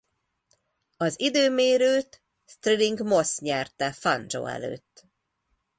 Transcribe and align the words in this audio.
Az 0.97 1.19
időmérőt 1.19 2.21
Stirling 2.45 3.01
Moss 3.03 3.37
nyerte 3.37 3.91
Fangio 3.91 4.45
előtt. 4.45 5.07